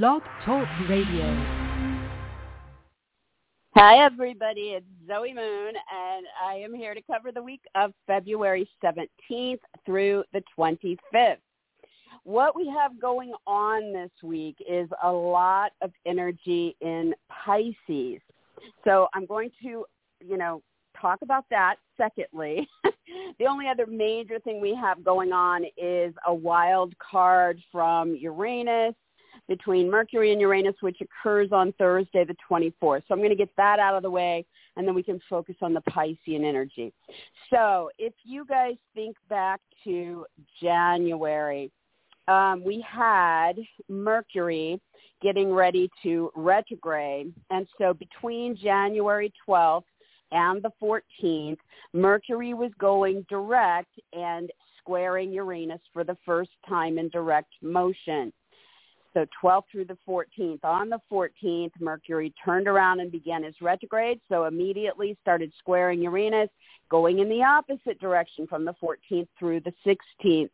[0.00, 1.26] Blog Talk Radio.
[3.74, 4.70] Hi, everybody.
[4.70, 10.24] It's Zoe Moon, and I am here to cover the week of February 17th through
[10.32, 11.36] the 25th.
[12.24, 18.22] What we have going on this week is a lot of energy in Pisces.
[18.84, 19.84] So I'm going to,
[20.26, 20.62] you know,
[20.98, 22.66] talk about that secondly.
[23.38, 28.94] the only other major thing we have going on is a wild card from Uranus
[29.56, 33.02] between Mercury and Uranus, which occurs on Thursday, the 24th.
[33.06, 35.56] So I'm going to get that out of the way, and then we can focus
[35.60, 36.90] on the Piscean energy.
[37.50, 40.24] So if you guys think back to
[40.62, 41.70] January,
[42.28, 43.52] um, we had
[43.90, 44.80] Mercury
[45.20, 47.34] getting ready to retrograde.
[47.50, 49.82] And so between January 12th
[50.30, 51.58] and the 14th,
[51.92, 58.32] Mercury was going direct and squaring Uranus for the first time in direct motion.
[59.14, 60.64] So 12th through the 14th.
[60.64, 66.48] On the 14th, Mercury turned around and began his retrograde, so immediately started squaring Uranus,
[66.88, 70.50] going in the opposite direction from the 14th through the 16th.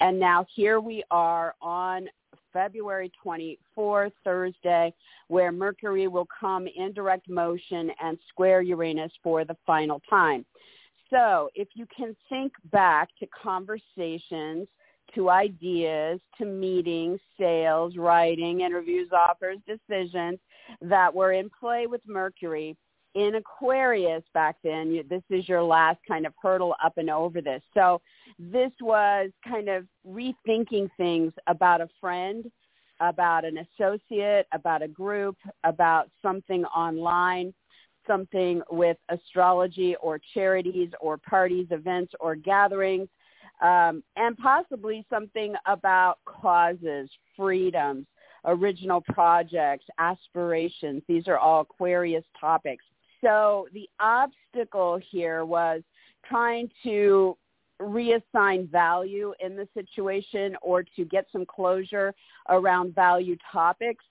[0.00, 2.08] And now here we are on
[2.52, 4.94] February 24th, Thursday,
[5.28, 10.44] where Mercury will come in direct motion and square Uranus for the final time.
[11.10, 14.68] So if you can think back to conversations
[15.14, 20.38] to ideas, to meetings, sales, writing, interviews, offers, decisions
[20.80, 22.76] that were in play with Mercury
[23.14, 25.04] in Aquarius back then.
[25.08, 27.62] This is your last kind of hurdle up and over this.
[27.72, 28.00] So
[28.38, 32.50] this was kind of rethinking things about a friend,
[33.00, 37.54] about an associate, about a group, about something online,
[38.06, 43.08] something with astrology or charities or parties, events or gatherings
[43.60, 48.06] um, and possibly something about causes, freedoms,
[48.44, 51.02] original projects, aspirations.
[51.08, 52.84] These are all Aquarius topics.
[53.22, 55.82] So the obstacle here was
[56.28, 57.36] trying to
[57.80, 62.14] reassign value in the situation or to get some closure
[62.48, 64.04] around value topics.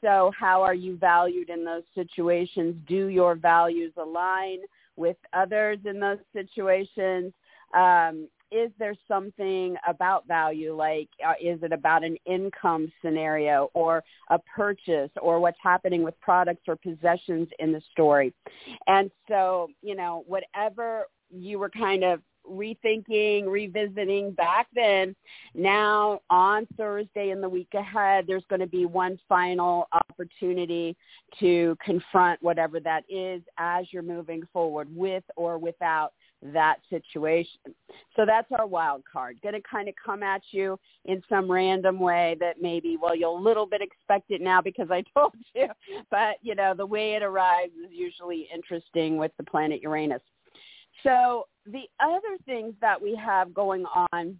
[0.00, 2.76] So how are you valued in those situations?
[2.86, 4.58] Do your values align
[4.96, 7.32] with others in those situations?
[7.74, 14.02] Um, is there something about value like uh, is it about an income scenario or
[14.30, 18.32] a purchase or what's happening with products or possessions in the story
[18.86, 22.20] and so you know whatever you were kind of
[22.50, 25.14] rethinking, revisiting back then.
[25.54, 30.96] Now on Thursday in the week ahead, there's going to be one final opportunity
[31.40, 36.12] to confront whatever that is as you're moving forward with or without
[36.42, 37.60] that situation.
[38.16, 39.38] So that's our wild card.
[39.42, 43.38] Going to kind of come at you in some random way that maybe, well, you'll
[43.38, 45.68] a little bit expect it now because I told you.
[46.10, 50.22] But, you know, the way it arrives is usually interesting with the planet Uranus.
[51.02, 54.38] So the other things that we have going on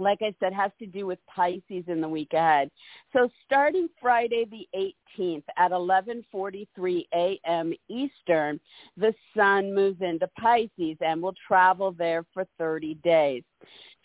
[0.00, 2.70] like I said, has to do with Pisces in the week ahead.
[3.12, 4.66] So starting Friday the
[5.18, 7.72] 18th at 11:43 a.m.
[7.88, 8.58] Eastern,
[8.96, 13.42] the sun moves into Pisces and will travel there for 30 days.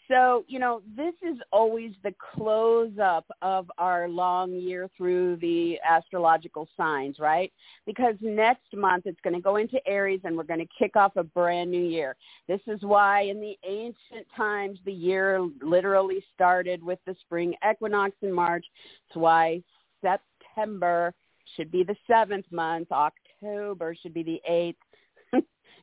[0.08, 5.80] So, you know, this is always the close up of our long year through the
[5.88, 7.52] astrological signs, right?
[7.88, 11.16] Because next month it's going to go into Aries and we're going to kick off
[11.16, 12.16] a brand new year.
[12.48, 18.16] This is why in the ancient times the year literally started with the spring equinox
[18.22, 18.66] in March.
[19.08, 19.64] It's why
[20.02, 21.14] September
[21.56, 24.80] should be the seventh month, October should be the eighth,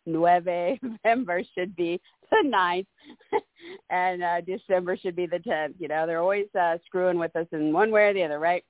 [1.05, 2.87] November should be the ninth,
[3.91, 5.77] and uh, December should be the tenth.
[5.79, 8.65] You know, they're always uh, screwing with us in one way or the other, right?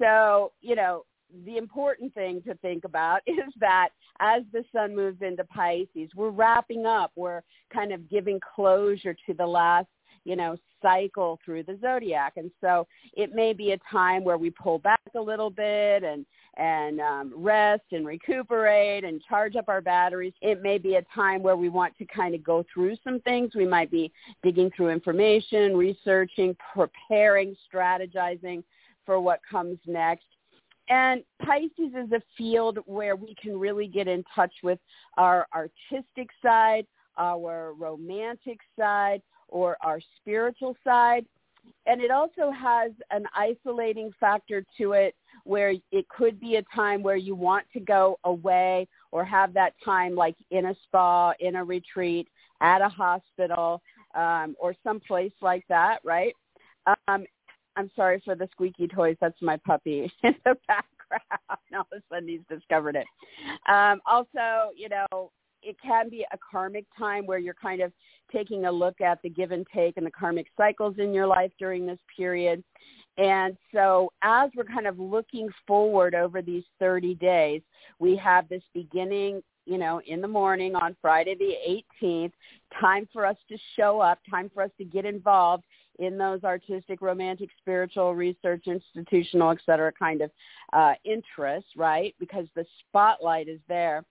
[0.00, 1.04] So, you know,
[1.44, 3.90] the important thing to think about is that
[4.20, 7.12] as the sun moves into Pisces, we're wrapping up.
[7.16, 7.42] We're
[7.72, 9.88] kind of giving closure to the last,
[10.24, 12.34] you know, cycle through the zodiac.
[12.36, 16.24] And so it may be a time where we pull back a little bit and
[16.56, 20.32] and um, rest and recuperate and charge up our batteries.
[20.40, 23.52] It may be a time where we want to kind of go through some things.
[23.54, 24.10] We might be
[24.42, 28.64] digging through information, researching, preparing, strategizing
[29.06, 30.24] for what comes next.
[30.88, 34.78] And Pisces is a field where we can really get in touch with
[35.16, 36.86] our artistic side,
[37.18, 41.26] our romantic side, or our spiritual side.
[41.86, 45.14] And it also has an isolating factor to it
[45.44, 49.72] where it could be a time where you want to go away or have that
[49.84, 52.28] time like in a spa, in a retreat,
[52.60, 53.80] at a hospital,
[54.14, 56.34] um, or someplace like that, right?
[57.08, 57.24] Um,
[57.76, 59.16] I'm sorry for the squeaky toys.
[59.20, 60.84] That's my puppy in the background.
[61.74, 63.06] All of a sudden he's discovered it.
[63.68, 65.30] Um, also, you know,
[65.62, 67.92] it can be a karmic time where you're kind of
[68.32, 71.52] taking a look at the give and take and the karmic cycles in your life
[71.58, 72.62] during this period.
[73.16, 77.62] And so as we're kind of looking forward over these 30 days,
[77.98, 82.32] we have this beginning, you know, in the morning on Friday the 18th,
[82.80, 85.64] time for us to show up, time for us to get involved
[85.98, 90.30] in those artistic, romantic, spiritual, research, institutional, et cetera, kind of
[90.72, 92.14] uh, interests, right?
[92.20, 94.04] Because the spotlight is there.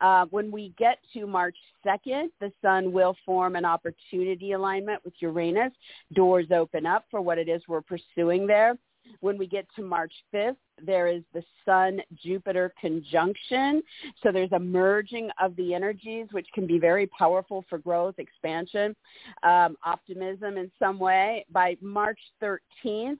[0.00, 1.56] Uh, when we get to March
[1.86, 5.72] 2nd, the sun will form an opportunity alignment with Uranus.
[6.14, 8.76] Doors open up for what it is we're pursuing there.
[9.20, 13.82] When we get to March 5th, there is the Sun-Jupiter conjunction.
[14.22, 18.96] So there's a merging of the energies, which can be very powerful for growth, expansion,
[19.42, 21.44] um, optimism in some way.
[21.50, 23.18] By March 13th,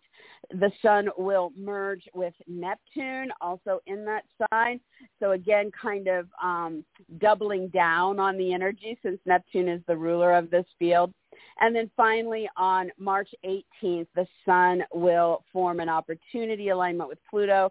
[0.50, 4.80] the sun will merge with Neptune, also in that sign.
[5.20, 6.84] So again, kind of um,
[7.18, 11.12] doubling down on the energy since Neptune is the ruler of this field.
[11.60, 17.70] And then finally, on March 18th, the sun will form an opportunity alignment with Pluto,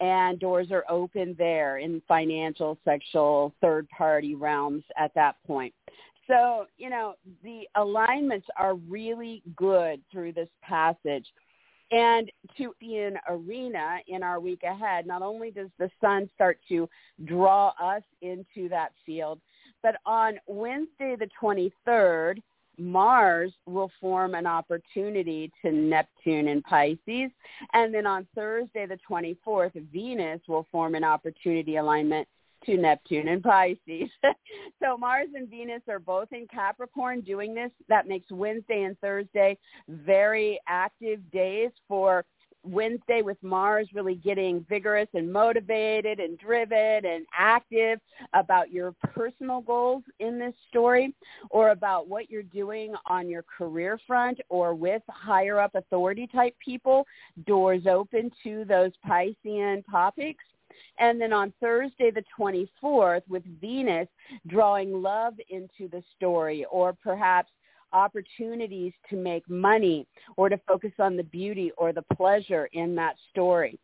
[0.00, 5.72] and doors are open there in financial, sexual, third-party realms at that point.
[6.26, 11.26] So, you know, the alignments are really good through this passage.
[11.90, 16.58] And to be an arena in our week ahead, not only does the sun start
[16.68, 16.88] to
[17.26, 19.40] draw us into that field,
[19.82, 22.40] but on Wednesday the 23rd,
[22.78, 27.30] Mars will form an opportunity to Neptune in Pisces.
[27.72, 32.26] And then on Thursday, the 24th, Venus will form an opportunity alignment
[32.66, 34.08] to Neptune and Pisces.
[34.82, 37.70] so Mars and Venus are both in Capricorn doing this.
[37.88, 39.58] That makes Wednesday and Thursday
[39.88, 42.24] very active days for
[42.64, 48.00] Wednesday with Mars really getting vigorous and motivated and driven and active
[48.34, 51.14] about your personal goals in this story
[51.50, 56.54] or about what you're doing on your career front or with higher up authority type
[56.64, 57.06] people,
[57.46, 60.44] doors open to those Piscean topics.
[60.98, 64.08] And then on Thursday the 24th with Venus
[64.46, 67.50] drawing love into the story or perhaps
[67.92, 70.06] opportunities to make money
[70.36, 73.78] or to focus on the beauty or the pleasure in that story.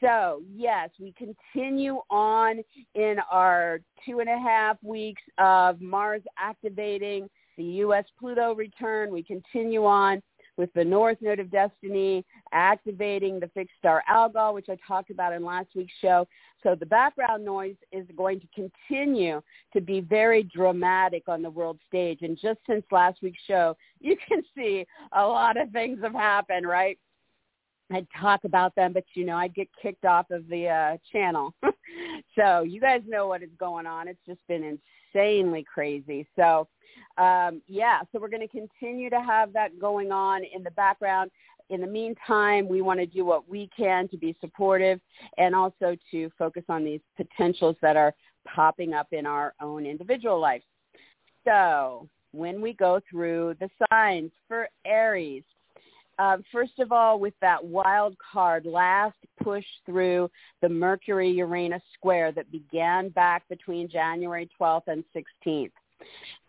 [0.00, 2.62] So yes, we continue on
[2.94, 8.06] in our two and a half weeks of Mars activating the U.S.
[8.18, 9.12] Pluto return.
[9.12, 10.22] We continue on
[10.60, 12.22] with the North Node of Destiny
[12.52, 16.28] activating the fixed star Algol, which I talked about in last week's show.
[16.62, 19.40] So the background noise is going to continue
[19.72, 22.18] to be very dramatic on the world stage.
[22.20, 26.68] And just since last week's show, you can see a lot of things have happened,
[26.68, 26.98] right?
[27.92, 31.54] I'd talk about them, but you know, I'd get kicked off of the uh, channel.
[32.38, 34.08] so you guys know what is going on.
[34.08, 34.78] It's just been
[35.14, 36.26] insanely crazy.
[36.36, 36.68] So
[37.18, 41.30] um, yeah, so we're going to continue to have that going on in the background.
[41.68, 45.00] In the meantime, we want to do what we can to be supportive
[45.38, 48.12] and also to focus on these potentials that are
[48.46, 50.64] popping up in our own individual lives.
[51.44, 55.44] So when we go through the signs for Aries,
[56.20, 60.30] uh, first of all, with that wild card last push through
[60.60, 65.70] the Mercury-Uranus square that began back between January 12th and 16th.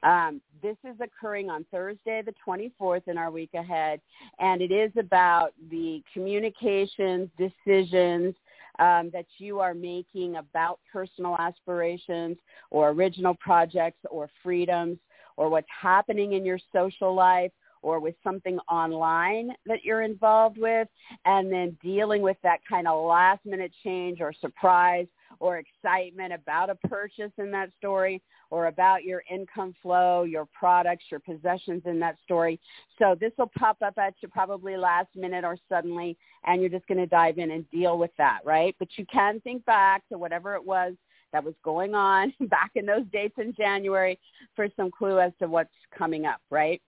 [0.04, 4.02] Um, this is occurring on Thursday, the 24th in our week ahead,
[4.40, 8.36] and it is about the communications, decisions
[8.80, 12.38] um, that you are making about personal aspirations
[12.72, 14.98] or original projects or freedoms
[15.38, 20.88] or what's happening in your social life or with something online that you're involved with
[21.26, 25.08] and then dealing with that kind of last minute change or surprise
[25.40, 31.06] or excitement about a purchase in that story or about your income flow, your products,
[31.10, 32.60] your possessions in that story.
[33.00, 36.88] So this will pop up at you probably last minute or suddenly and you're just
[36.88, 38.76] going to dive in and deal with that, right?
[38.78, 40.94] But you can think back to whatever it was
[41.32, 44.20] that was going on back in those dates in January
[44.56, 46.82] for some clue as to what's coming up, right?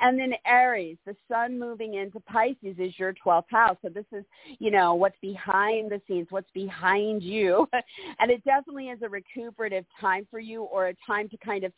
[0.00, 3.76] And then Aries, the sun moving into Pisces is your 12th house.
[3.82, 4.24] So this is,
[4.58, 7.68] you know, what's behind the scenes, what's behind you.
[8.18, 11.72] and it definitely is a recuperative time for you or a time to kind of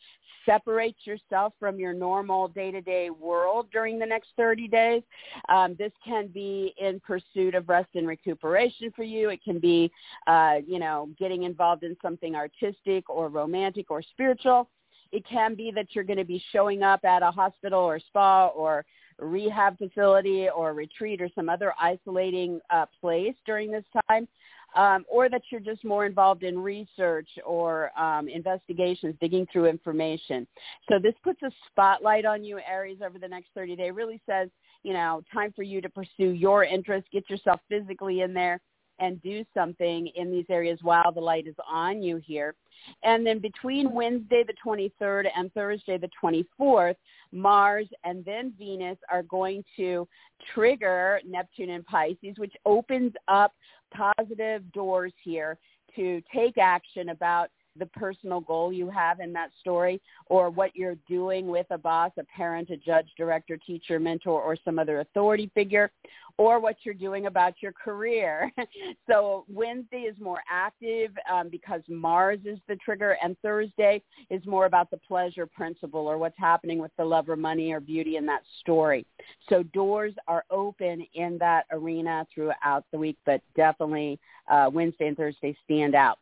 [0.45, 5.03] separate yourself from your normal day-to-day world during the next 30 days.
[5.49, 9.29] Um, this can be in pursuit of rest and recuperation for you.
[9.29, 9.91] It can be,
[10.27, 14.69] uh, you know, getting involved in something artistic or romantic or spiritual.
[15.11, 18.47] It can be that you're going to be showing up at a hospital or spa
[18.47, 18.85] or
[19.19, 24.27] rehab facility or retreat or some other isolating uh, place during this time,
[24.75, 30.45] um, or that you're just more involved in research or um, investigations, digging through information.
[30.89, 33.91] So this puts a spotlight on you, Aries, over the next 30 days.
[33.95, 34.49] Really says,
[34.83, 38.59] you know, time for you to pursue your interests, get yourself physically in there,
[38.99, 42.55] and do something in these areas while the light is on you here.
[43.03, 46.95] And then between Wednesday the 23rd and Thursday the 24th,
[47.31, 50.07] Mars and then Venus are going to
[50.53, 53.53] trigger Neptune and Pisces, which opens up
[53.93, 55.57] positive doors here
[55.95, 60.97] to take action about the personal goal you have in that story or what you're
[61.07, 65.51] doing with a boss, a parent, a judge, director, teacher, mentor, or some other authority
[65.53, 65.91] figure,
[66.37, 68.51] or what you're doing about your career.
[69.09, 74.65] so Wednesday is more active um, because Mars is the trigger, and Thursday is more
[74.65, 78.25] about the pleasure principle or what's happening with the love or money or beauty in
[78.27, 79.05] that story.
[79.49, 84.19] So doors are open in that arena throughout the week, but definitely
[84.49, 86.19] uh, Wednesday and Thursday stand out.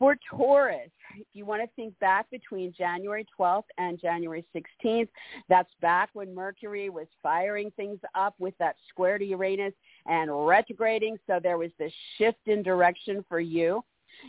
[0.00, 5.10] For Taurus, if you want to think back between January 12th and January 16th,
[5.50, 9.74] that's back when Mercury was firing things up with that square to Uranus
[10.06, 11.18] and retrograding.
[11.26, 13.84] So there was this shift in direction for you.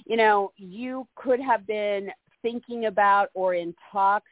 [0.05, 2.09] You know, you could have been
[2.41, 4.29] thinking about or in talks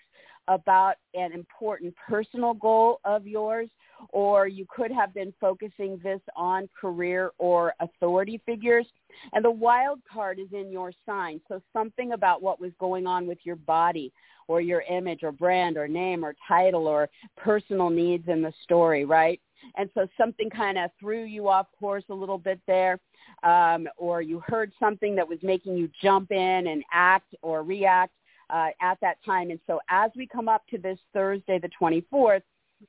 [0.50, 3.70] about an important personal goal of yours
[4.10, 8.86] or you could have been focusing this on career or authority figures.
[9.34, 11.42] And the wild card is in your sign.
[11.48, 14.12] So something about what was going on with your body
[14.48, 19.06] or your image or brand or name or title or personal needs in the story,
[19.06, 19.40] right?
[19.76, 23.00] And so something kind of threw you off course a little bit there.
[23.44, 28.14] Um, or you heard something that was making you jump in and act or react
[28.50, 29.52] uh, at that time.
[29.52, 32.42] And so as we come up to this Thursday, the 24th,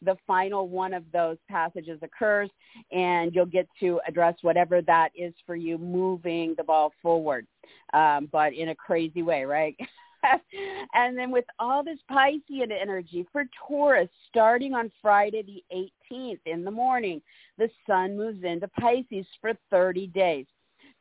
[0.02, 2.50] the final one of those passages occurs
[2.92, 7.46] and you'll get to address whatever that is for you moving the ball forward,
[7.92, 9.76] um, but in a crazy way, right?
[10.94, 16.64] and then with all this Piscean energy for Taurus, starting on Friday the 18th in
[16.64, 17.20] the morning,
[17.58, 20.46] the sun moves into Pisces for 30 days.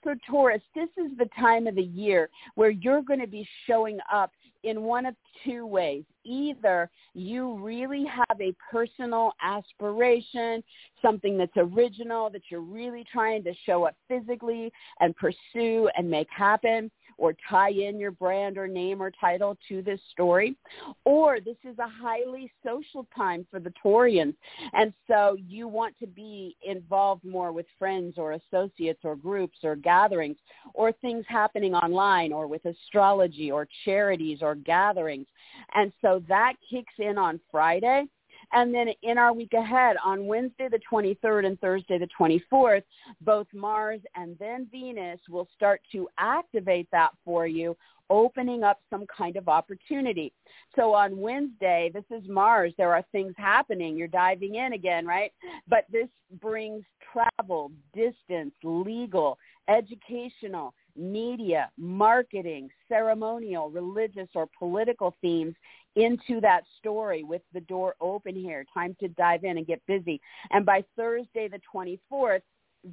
[0.03, 3.99] So Taurus, this is the time of the year where you're going to be showing
[4.11, 4.31] up
[4.63, 6.03] in one of two ways.
[6.25, 10.63] Either you really have a personal aspiration,
[11.01, 16.27] something that's original that you're really trying to show up physically and pursue and make
[16.35, 20.55] happen, or tie in your brand or name or title to this story.
[21.05, 24.35] Or this is a highly social time for the Taurians.
[24.73, 29.75] And so you want to be involved more with friends or associates or groups or
[29.75, 30.37] gatherings
[30.73, 35.27] or things happening online or with astrology or charities or gatherings.
[35.75, 38.05] And so that kicks in on Friday.
[38.51, 42.83] And then in our week ahead, on Wednesday the 23rd and Thursday the 24th,
[43.21, 47.77] both Mars and then Venus will start to activate that for you,
[48.09, 50.33] opening up some kind of opportunity.
[50.75, 52.73] So on Wednesday, this is Mars.
[52.77, 53.95] There are things happening.
[53.95, 55.31] You're diving in again, right?
[55.67, 56.07] But this
[56.41, 59.37] brings travel, distance, legal,
[59.67, 65.55] educational, media, marketing, ceremonial, religious, or political themes
[65.95, 68.65] into that story with the door open here.
[68.73, 70.21] Time to dive in and get busy.
[70.51, 72.41] And by Thursday the 24th,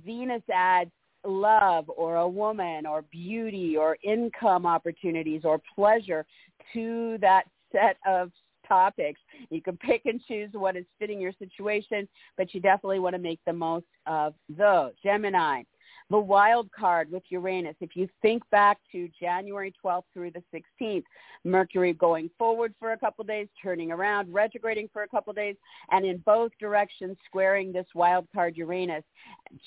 [0.04, 0.90] Venus adds
[1.24, 6.24] love or a woman or beauty or income opportunities or pleasure
[6.72, 8.30] to that set of
[8.66, 9.20] topics.
[9.50, 13.20] You can pick and choose what is fitting your situation, but you definitely want to
[13.20, 14.92] make the most of those.
[15.02, 15.62] Gemini,
[16.10, 17.76] the wild card with Uranus.
[17.80, 21.04] If you think back to January 12th through the 16th,
[21.44, 25.56] Mercury going forward for a couple days, turning around, retrograding for a couple days,
[25.90, 29.04] and in both directions squaring this wild card Uranus,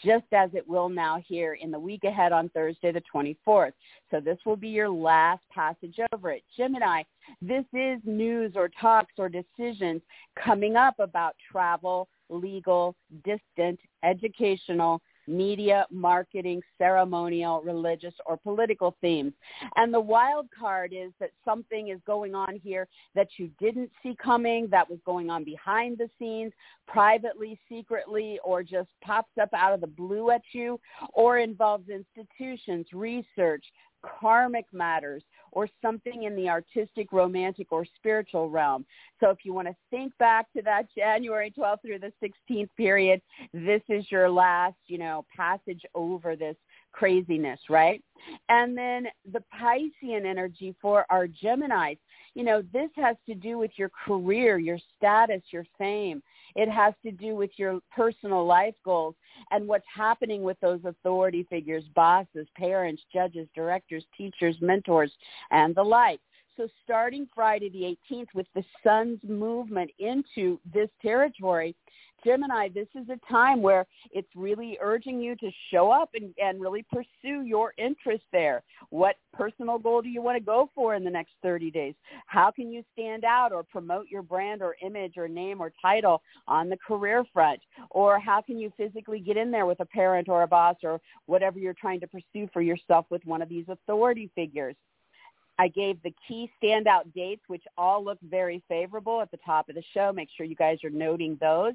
[0.03, 3.73] just as it will now here in the week ahead on Thursday the 24th.
[4.11, 6.43] So this will be your last passage over it.
[6.55, 7.03] Gemini,
[7.41, 10.01] this is news or talks or decisions
[10.41, 19.33] coming up about travel, legal, distant, educational, media, marketing, ceremonial, religious, or political themes.
[19.75, 24.15] And the wild card is that something is going on here that you didn't see
[24.21, 26.53] coming, that was going on behind the scenes,
[26.87, 30.79] privately, secretly, or just pops up out of the blue at you,
[31.13, 33.63] or involves institutions, research,
[34.01, 38.85] karmic matters, or something in the artistic, romantic, or spiritual realm.
[39.19, 43.21] So if you want to think back to that January 12th through the 16th period,
[43.53, 46.55] this is your last, you know, passage over this
[46.91, 48.03] craziness, right?
[48.49, 51.97] And then the Piscean energy for our Geminis,
[52.35, 56.21] you know, this has to do with your career, your status, your fame.
[56.55, 59.15] It has to do with your personal life goals
[59.51, 65.11] and what's happening with those authority figures, bosses, parents, judges, directors, teachers, mentors,
[65.51, 66.19] and the like.
[66.57, 71.73] So starting Friday the 18th with the sun's movement into this territory,
[72.23, 76.59] Gemini, this is a time where it's really urging you to show up and, and
[76.59, 78.63] really pursue your interest there.
[78.89, 81.95] What personal goal do you want to go for in the next 30 days?
[82.27, 86.21] How can you stand out or promote your brand or image or name or title
[86.47, 87.59] on the career front?
[87.89, 90.99] Or how can you physically get in there with a parent or a boss or
[91.25, 94.75] whatever you're trying to pursue for yourself with one of these authority figures?
[95.59, 99.75] I gave the key standout dates, which all look very favorable at the top of
[99.75, 100.13] the show.
[100.13, 101.73] Make sure you guys are noting those.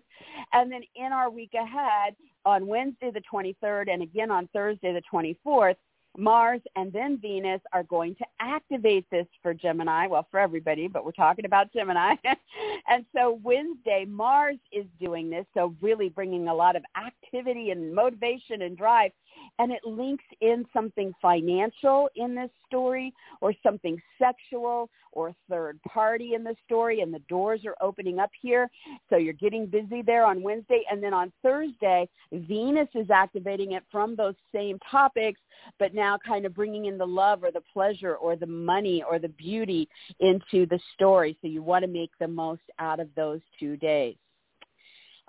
[0.54, 5.02] And then in our week ahead, on Wednesday the 23rd and again on Thursday the
[5.12, 5.76] 24th,
[6.16, 11.04] Mars and then Venus are going to activate this for Gemini, well, for everybody, but
[11.04, 12.14] we're talking about Gemini.
[12.88, 17.94] and so Wednesday, Mars is doing this, so really bringing a lot of activity and
[17.94, 19.10] motivation and drive
[19.58, 26.34] and it links in something financial in this story or something sexual or third party
[26.34, 28.68] in the story and the doors are opening up here.
[29.08, 33.84] So you're getting busy there on Wednesday and then on Thursday, Venus is activating it
[33.90, 35.40] from those same topics,
[35.78, 39.18] but now kind of bringing in the love or the pleasure or the money or
[39.18, 39.88] the beauty
[40.20, 41.36] into the story.
[41.40, 44.16] So you want to make the most out of those two days.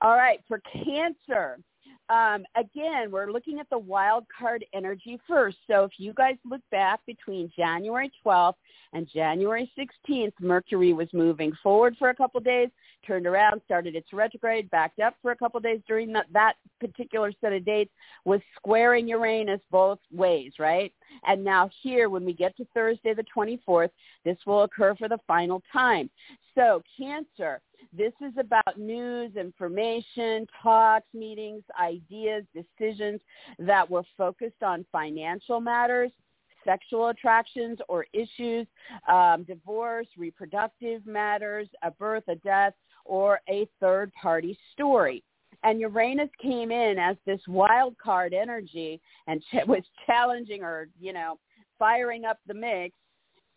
[0.02, 1.58] All right, for Cancer,
[2.10, 5.58] um, again, we're looking at the wild card energy first.
[5.68, 8.56] So if you guys look back between January 12th
[8.94, 12.70] and January 16th, Mercury was moving forward for a couple days,
[13.08, 17.32] turned around, started its retrograde, backed up for a couple days during that, that particular
[17.42, 17.92] set of dates,
[18.24, 20.94] was squaring Uranus both ways, right?
[21.26, 23.90] And now here, when we get to Thursday the 24th,
[24.24, 26.10] this will occur for the final time.
[26.54, 27.62] So Cancer,
[27.94, 33.22] this is about news, information, talks, meetings, ideas, decisions
[33.60, 36.12] that were focused on financial matters,
[36.64, 38.68] sexual attractions or issues,
[39.08, 42.74] um, divorce, reproductive matters, a birth, a death,
[43.06, 45.24] or a third party story.
[45.64, 51.40] And Uranus came in as this wild card energy and was challenging or, you know,
[51.78, 52.96] firing up the mix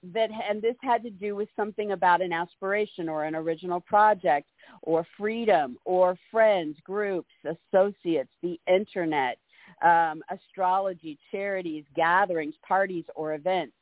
[0.02, 4.48] that and this had to do with something about an aspiration or an original project
[4.82, 9.38] or freedom or friends groups associates the internet
[9.82, 13.74] um, astrology charities gatherings parties or events.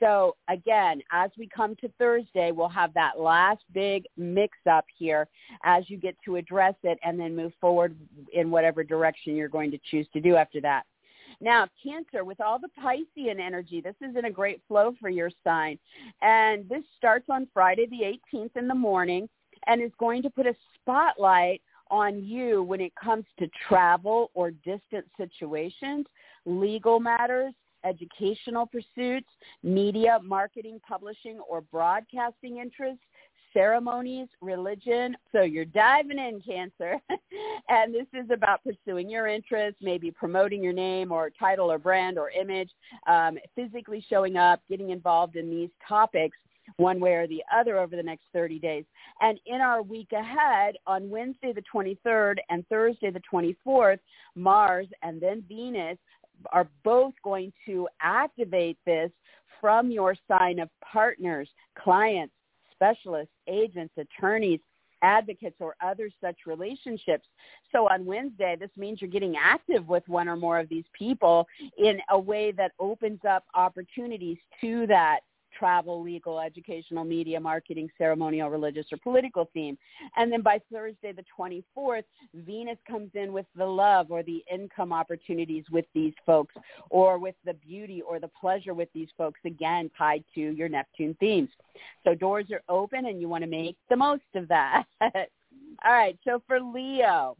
[0.00, 5.28] So again as we come to thursday we'll have that last big mix up here
[5.64, 7.96] as you get to address it and then move forward
[8.32, 10.82] in whatever direction you're going to choose to do after that
[11.42, 15.30] now, Cancer, with all the Piscean energy, this is in a great flow for your
[15.42, 15.78] sign.
[16.22, 19.28] And this starts on Friday the 18th in the morning
[19.66, 24.52] and is going to put a spotlight on you when it comes to travel or
[24.52, 26.06] distant situations,
[26.46, 27.52] legal matters,
[27.84, 29.28] educational pursuits,
[29.64, 33.02] media, marketing, publishing, or broadcasting interests,
[33.52, 35.16] ceremonies, religion.
[35.32, 36.96] So you're diving in, Cancer.
[37.68, 42.18] and this is about pursuing your interests, maybe promoting your name or title or brand
[42.18, 42.70] or image,
[43.06, 46.36] um, physically showing up, getting involved in these topics
[46.76, 48.84] one way or the other over the next 30 days.
[49.20, 53.98] And in our week ahead, on Wednesday the 23rd and Thursday the 24th,
[54.34, 55.98] Mars and then Venus
[56.52, 59.10] are both going to activate this
[59.60, 62.34] from your sign of partners, clients,
[62.82, 64.60] specialists, agents, attorneys,
[65.02, 67.26] advocates, or other such relationships.
[67.72, 71.46] So on Wednesday, this means you're getting active with one or more of these people
[71.78, 75.20] in a way that opens up opportunities to that
[75.56, 79.76] travel, legal, educational, media, marketing, ceremonial, religious, or political theme.
[80.16, 84.92] And then by Thursday the 24th, Venus comes in with the love or the income
[84.92, 86.54] opportunities with these folks
[86.90, 91.16] or with the beauty or the pleasure with these folks, again, tied to your Neptune
[91.20, 91.50] themes.
[92.04, 94.84] So doors are open and you want to make the most of that.
[95.00, 97.36] All right, so for Leo,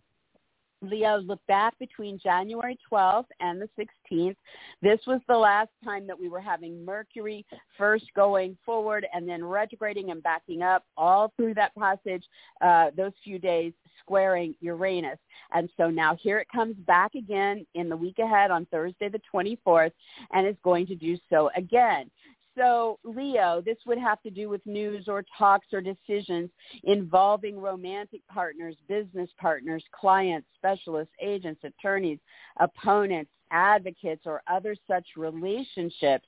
[0.83, 4.37] Leo, look back between January 12th and the 16th.
[4.83, 7.47] This was the last time that we were having Mercury
[7.79, 12.25] first going forward and then retrograding and backing up all through that passage,
[12.61, 15.19] uh, those few days squaring Uranus.
[15.53, 19.21] And so now here it comes back again in the week ahead on Thursday the
[19.33, 19.93] 24th
[20.33, 22.11] and is going to do so again.
[22.57, 26.51] So, Leo, this would have to do with news or talks or decisions
[26.85, 32.19] involving romantic partners, business partners, clients, specialists, agents, attorneys,
[32.59, 36.27] opponents, advocates, or other such relationships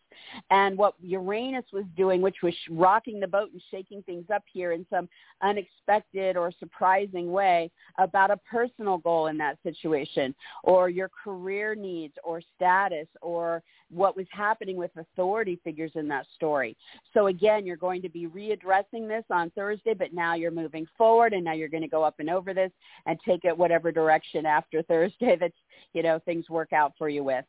[0.51, 4.73] And what Uranus was doing, which was rocking the boat and shaking things up here
[4.73, 5.09] in some
[5.43, 12.15] unexpected or surprising way about a personal goal in that situation or your career needs
[12.23, 16.77] or status or what was happening with authority figures in that story.
[17.13, 21.33] So again, you're going to be readdressing this on Thursday, but now you're moving forward
[21.33, 22.73] and now you're going to go up and over this
[23.07, 25.53] and take it whatever direction after Thursday that,
[25.93, 27.45] you know, things work out for you with.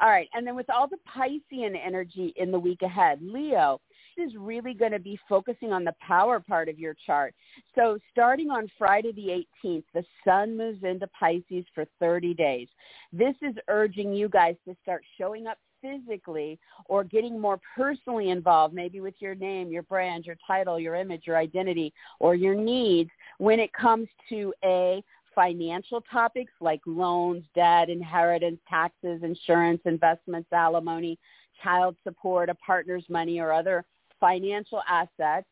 [0.00, 0.28] All right.
[0.34, 3.80] And then with all the Piscean energy in the week ahead, Leo,
[4.16, 7.34] is really going to be focusing on the power part of your chart.
[7.74, 12.68] So starting on Friday the 18th, the sun moves into Pisces for 30 days.
[13.12, 18.74] This is urging you guys to start showing up physically or getting more personally involved,
[18.74, 23.10] maybe with your name, your brand, your title, your image, your identity, or your needs
[23.38, 25.02] when it comes to a
[25.34, 31.18] financial topics like loans, debt, inheritance, taxes, insurance, investments, alimony,
[31.62, 33.84] child support, a partner's money, or other
[34.20, 35.46] financial assets.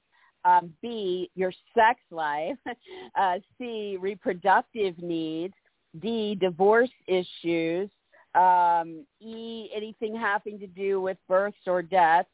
[0.45, 2.57] Um, B, your sex life.
[3.19, 5.55] Uh, C, reproductive needs.
[6.01, 7.91] D, divorce issues.
[8.35, 12.29] Um, e, anything having to do with births or deaths.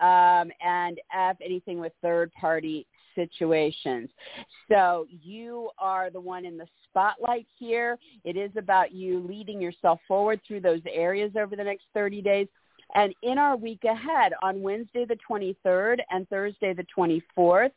[0.00, 4.10] Um, and F, anything with third party situations.
[4.70, 7.98] So you are the one in the spotlight here.
[8.24, 12.48] It is about you leading yourself forward through those areas over the next 30 days.
[12.94, 17.70] And in our week ahead, on Wednesday the 23rd and Thursday the 24th,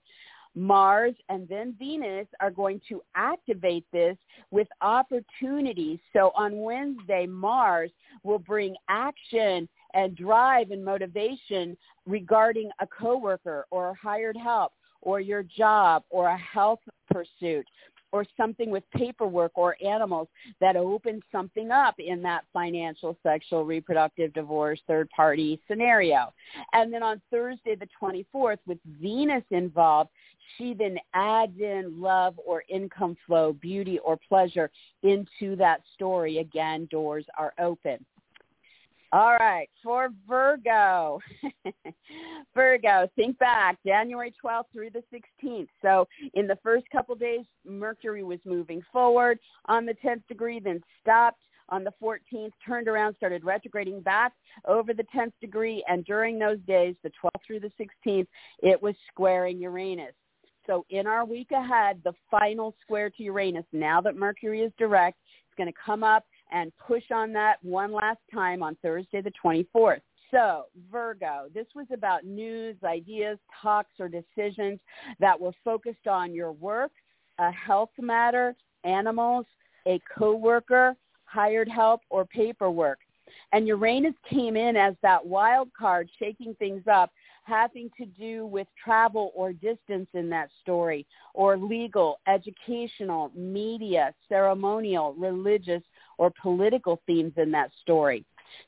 [0.55, 4.17] Mars and then Venus are going to activate this
[4.51, 5.99] with opportunities.
[6.13, 7.91] So on Wednesday, Mars
[8.23, 14.71] will bring action and drive and motivation regarding a coworker or hired help
[15.05, 17.65] or your job or a health pursuit
[18.11, 20.29] or something with paperwork or animals
[20.61, 26.33] that opens something up in that financial, sexual, reproductive, divorce, third party scenario.
[26.71, 30.11] And then on Thursday the 24th with Venus involved,
[30.57, 34.71] she then adds in love or income flow, beauty or pleasure
[35.03, 36.37] into that story.
[36.37, 38.05] Again, doors are open.
[39.11, 41.19] All right, for Virgo.
[42.55, 45.67] Virgo, think back, January 12th through the 16th.
[45.81, 50.81] So in the first couple days, Mercury was moving forward on the 10th degree, then
[51.01, 54.33] stopped on the 14th, turned around, started retrograding back
[54.67, 58.27] over the 10th degree, and during those days, the 12th through the 16th,
[58.59, 60.13] it was squaring Uranus.
[60.67, 65.17] So in our week ahead, the final square to Uranus, now that Mercury is direct,
[65.47, 69.31] it's going to come up and push on that one last time on Thursday the
[69.43, 70.01] 24th.
[70.31, 74.79] So, Virgo, this was about news, ideas, talks, or decisions
[75.19, 76.91] that were focused on your work,
[77.39, 79.45] a health matter, animals,
[79.87, 82.99] a coworker, hired help, or paperwork.
[83.51, 87.11] And Uranus came in as that wild card, shaking things up,
[87.43, 95.13] having to do with travel or distance in that story, or legal, educational, media, ceremonial,
[95.13, 95.83] religious,
[96.17, 98.25] or political themes in that story.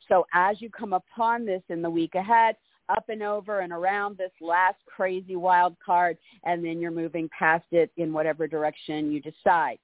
[0.08, 2.56] So as you come upon this in the week ahead,
[2.90, 7.66] up and over and around this last crazy wild card, and then you're moving past
[7.72, 9.78] it in whatever direction you decide.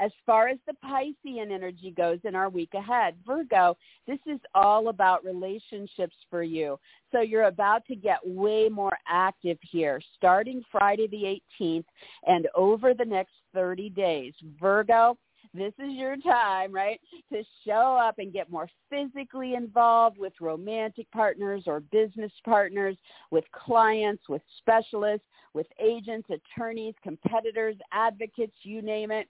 [0.00, 4.90] As far as the Piscean energy goes in our week ahead, Virgo, this is all
[4.90, 6.78] about relationships for you.
[7.10, 11.84] So you're about to get way more active here, starting Friday the 18th
[12.28, 14.34] and over the next 30 days.
[14.60, 15.18] Virgo,
[15.54, 17.00] this is your time, right,
[17.32, 22.96] to show up and get more physically involved with romantic partners or business partners,
[23.30, 29.28] with clients, with specialists, with agents, attorneys, competitors, advocates, you name it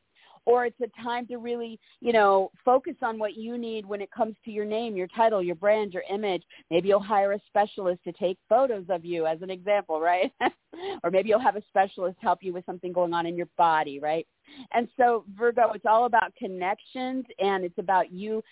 [0.49, 4.11] or it's a time to really, you know, focus on what you need when it
[4.11, 6.43] comes to your name, your title, your brand, your image.
[6.71, 10.33] Maybe you'll hire a specialist to take photos of you as an example, right?
[11.05, 14.01] or maybe you'll have a specialist help you with something going on in your body,
[14.01, 14.27] right?
[14.73, 18.43] And so Virgo, it's all about connections and it's about you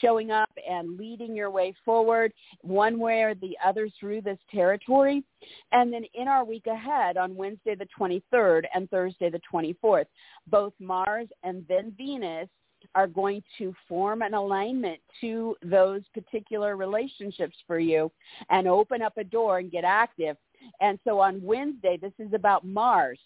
[0.00, 5.22] showing up and leading your way forward one way or the other through this territory.
[5.72, 10.06] And then in our week ahead on Wednesday the 23rd and Thursday the 24th,
[10.48, 12.48] both Mars and then Venus
[12.94, 18.10] are going to form an alignment to those particular relationships for you
[18.50, 20.36] and open up a door and get active.
[20.80, 23.18] And so on Wednesday, this is about Mars.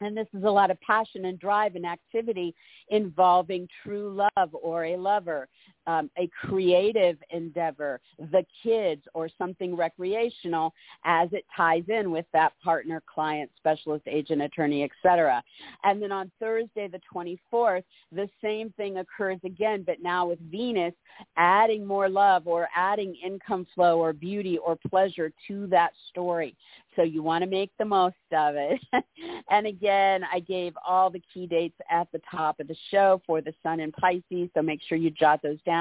[0.00, 2.54] And this is a lot of passion and drive and activity
[2.88, 5.48] involving true love or a lover.
[5.86, 10.72] Um, a creative endeavor, the kids, or something recreational
[11.04, 15.42] as it ties in with that partner, client, specialist, agent, attorney, etc.
[15.84, 20.94] And then on Thursday, the 24th, the same thing occurs again, but now with Venus
[21.36, 26.56] adding more love or adding income flow or beauty or pleasure to that story.
[26.96, 28.80] So you want to make the most of it.
[29.50, 33.42] and again, I gave all the key dates at the top of the show for
[33.42, 34.48] the sun in Pisces.
[34.54, 35.75] So make sure you jot those down.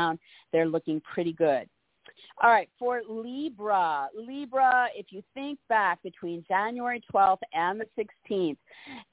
[0.52, 1.68] They're looking pretty good.
[2.44, 7.88] All right, for Libra, Libra, if you think back between January 12th and the
[8.30, 8.58] 16th,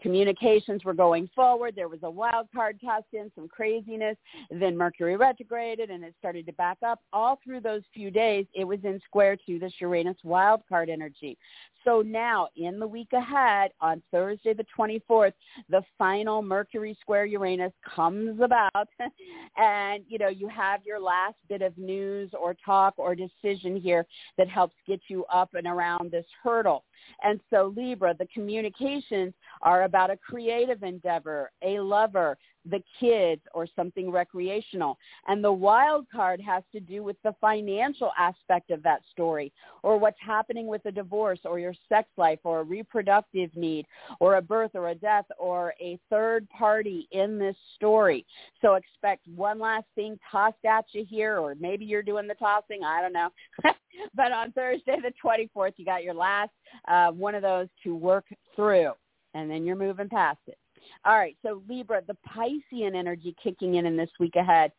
[0.01, 1.75] communications were going forward.
[1.77, 4.17] There was a wild card cast in, some craziness.
[4.51, 7.01] Then Mercury retrograded and it started to back up.
[7.13, 11.39] All through those few days, it was in square to this Uranus wild card energy.
[11.85, 15.33] So now in the week ahead, on Thursday the 24th,
[15.69, 18.89] the final Mercury square Uranus comes about
[19.57, 24.07] and, you know, you have your last bit of news or talk or decision here
[24.39, 26.85] that helps get you up and around this hurdle.
[27.23, 33.67] And so Libra, the communications are about a creative endeavor, a lover, the kids or
[33.75, 34.99] something recreational.
[35.27, 39.99] And the wild card has to do with the financial aspect of that story or
[39.99, 43.87] what's happening with a divorce or your sex life or a reproductive need
[44.21, 48.25] or a birth or a death or a third party in this story.
[48.61, 52.85] So expect one last thing tossed at you here or maybe you're doing the tossing.
[52.85, 53.31] I don't know.
[54.15, 56.51] but on Thursday the 24th, you got your last
[56.89, 58.93] uh, one of those to work through
[59.35, 60.59] and then you're moving past it.
[61.05, 64.73] All right, so Libra, the Piscean energy kicking in in this week ahead.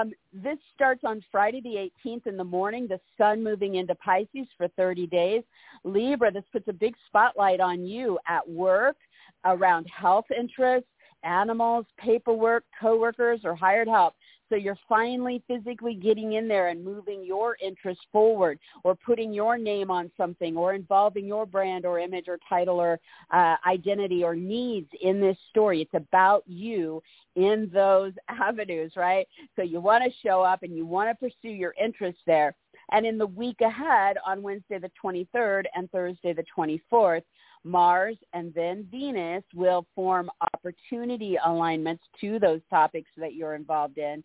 [0.00, 4.48] Um, this starts on Friday the 18th in the morning, the sun moving into Pisces
[4.56, 5.42] for 30 days.
[5.84, 8.96] Libra, this puts a big spotlight on you at work,
[9.44, 10.88] around health interests,
[11.22, 14.14] animals, paperwork, coworkers, or hired help.
[14.48, 19.58] So you're finally physically getting in there and moving your interest forward or putting your
[19.58, 23.00] name on something or involving your brand or image or title or
[23.32, 25.82] uh, identity or needs in this story.
[25.82, 27.02] It's about you
[27.34, 29.26] in those avenues, right?
[29.56, 32.54] So you want to show up and you want to pursue your interests there.
[32.92, 37.22] And in the week ahead on Wednesday the 23rd and Thursday the 24th,
[37.66, 44.22] Mars and then Venus will form opportunity alignments to those topics that you're involved in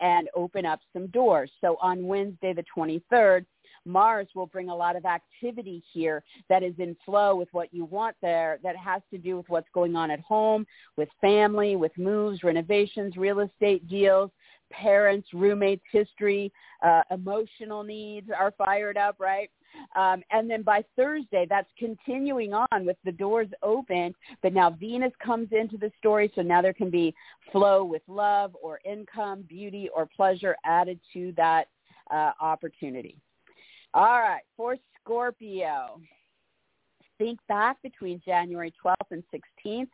[0.00, 1.50] and open up some doors.
[1.60, 3.46] So on Wednesday the 23rd,
[3.84, 7.84] Mars will bring a lot of activity here that is in flow with what you
[7.84, 10.64] want there that has to do with what's going on at home,
[10.96, 14.30] with family, with moves, renovations, real estate deals,
[14.70, 16.52] parents, roommates, history,
[16.82, 19.50] uh, emotional needs are fired up, right?
[19.96, 25.12] Um, and then by Thursday, that's continuing on with the doors open, but now Venus
[25.24, 27.14] comes into the story, so now there can be
[27.52, 31.68] flow with love or income, beauty or pleasure added to that
[32.10, 33.16] uh, opportunity.
[33.94, 36.00] All right, for Scorpio,
[37.18, 39.88] think back between January 12th and 16th.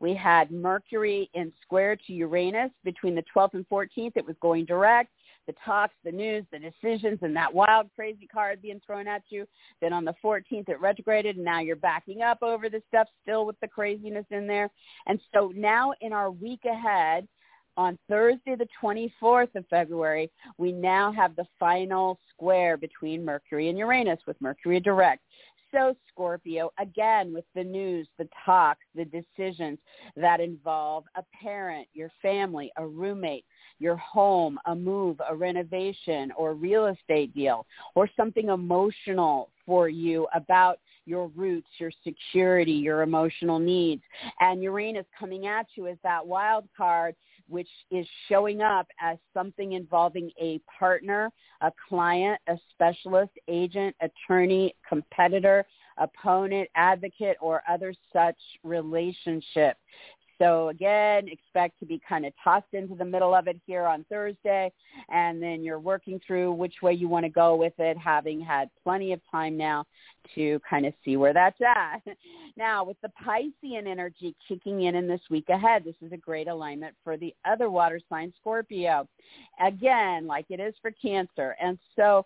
[0.00, 4.12] We had Mercury in square to Uranus between the 12th and 14th.
[4.16, 5.10] It was going direct
[5.46, 9.46] the talks, the news, the decisions, and that wild, crazy card being thrown at you.
[9.80, 13.46] Then on the 14th, it retrograded, and now you're backing up over the stuff still
[13.46, 14.70] with the craziness in there.
[15.06, 17.28] And so now in our week ahead,
[17.76, 23.76] on Thursday, the 24th of February, we now have the final square between Mercury and
[23.76, 25.22] Uranus with Mercury direct.
[25.72, 29.80] So Scorpio, again with the news, the talks, the decisions
[30.14, 33.44] that involve a parent, your family, a roommate,
[33.84, 40.26] your home, a move, a renovation, or real estate deal, or something emotional for you
[40.34, 44.02] about your roots, your security, your emotional needs.
[44.40, 47.14] And Uranus coming at you as that wild card,
[47.46, 54.74] which is showing up as something involving a partner, a client, a specialist, agent, attorney,
[54.88, 55.66] competitor,
[55.98, 59.76] opponent, advocate, or other such relationship.
[60.38, 64.04] So again, expect to be kind of tossed into the middle of it here on
[64.08, 64.72] Thursday,
[65.10, 68.68] and then you're working through which way you want to go with it, having had
[68.82, 69.84] plenty of time now
[70.34, 72.02] to kind of see where that's at.
[72.56, 76.46] Now, with the Piscean energy kicking in in this week ahead, this is a great
[76.46, 79.08] alignment for the other water sign, Scorpio.
[79.60, 81.56] Again, like it is for Cancer.
[81.60, 82.24] And so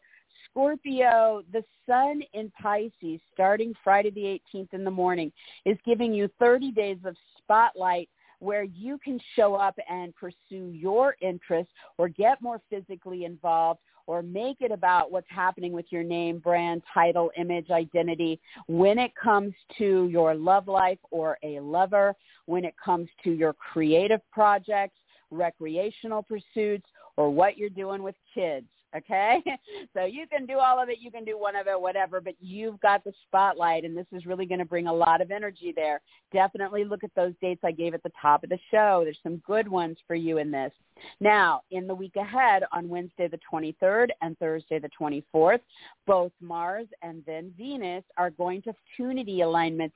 [0.50, 5.32] Scorpio, the sun in Pisces starting Friday the 18th in the morning
[5.64, 8.08] is giving you 30 days of spotlight
[8.40, 14.22] where you can show up and pursue your interests or get more physically involved or
[14.22, 19.52] make it about what's happening with your name, brand, title, image, identity when it comes
[19.76, 22.14] to your love life or a lover,
[22.46, 24.96] when it comes to your creative projects,
[25.30, 26.86] recreational pursuits,
[27.18, 29.42] or what you're doing with kids okay?
[29.94, 32.34] So you can do all of it you can do one of it whatever but
[32.40, 35.72] you've got the spotlight and this is really going to bring a lot of energy
[35.74, 36.00] there.
[36.32, 39.00] Definitely look at those dates i gave at the top of the show.
[39.04, 40.72] There's some good ones for you in this.
[41.20, 45.60] Now in the week ahead on wednesday the 23rd and thursday the 24th
[46.06, 49.94] both mars and then venus are going to tunity alignments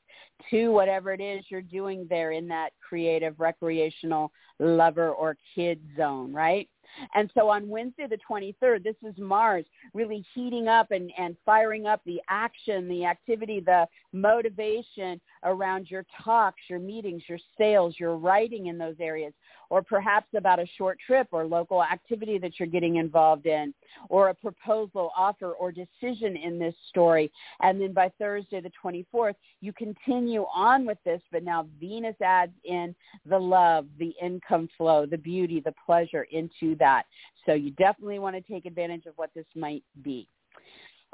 [0.51, 6.33] to whatever it is you're doing there in that creative recreational lover or kid zone
[6.33, 6.69] right
[7.15, 11.87] and so on Wednesday the 23rd, this is Mars really heating up and, and firing
[11.87, 18.17] up the action, the activity, the motivation around your talks, your meetings, your sales, your
[18.17, 19.33] writing in those areas,
[19.73, 23.73] or perhaps about a short trip or local activity that you're getting involved in,
[24.11, 27.33] or a proposal, offer, or decision in this story.
[27.63, 29.33] And then by Thursday the 24th,
[29.63, 35.07] you continue on with this, but now Venus adds in the love, the income flow,
[35.07, 37.05] the beauty, the pleasure into that.
[37.47, 40.29] So you definitely want to take advantage of what this might be.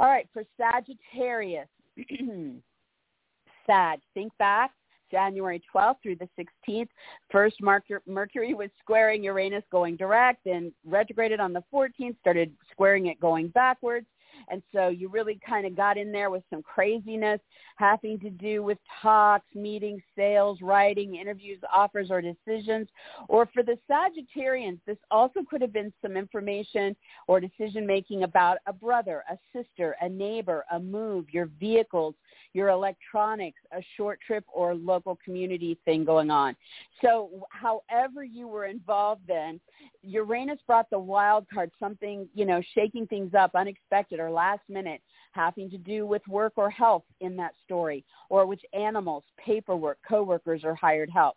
[0.01, 1.69] All right, for Sagittarius,
[3.69, 4.73] Sag, think back.
[5.11, 6.89] January 12th through the 16th.
[7.31, 13.21] First, Mercury was squaring Uranus going direct, then retrograded on the 14th, started squaring it
[13.21, 14.07] going backwards.
[14.49, 17.41] And so you really kind of got in there with some craziness
[17.77, 22.89] having to do with talks, meetings, sales, writing, interviews, offers, or decisions.
[23.29, 26.97] Or for the Sagittarians, this also could have been some information
[27.27, 32.15] or decision making about a brother, a sister, a neighbor, a move, your vehicles,
[32.53, 36.57] your electronics, a short trip or local community thing going on.
[37.03, 39.61] So however you were involved then,
[40.03, 45.01] Uranus brought the wild card, something, you know, shaking things up, unexpected or last minute,
[45.33, 50.63] having to do with work or health in that story, or with animals, paperwork, coworkers,
[50.65, 51.37] or hired help.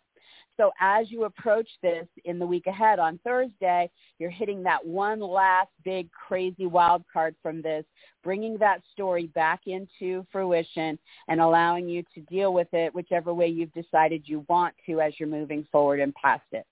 [0.56, 5.20] So as you approach this in the week ahead on Thursday, you're hitting that one
[5.20, 7.84] last big crazy wild card from this,
[8.22, 13.48] bringing that story back into fruition and allowing you to deal with it whichever way
[13.48, 16.66] you've decided you want to as you're moving forward and past it.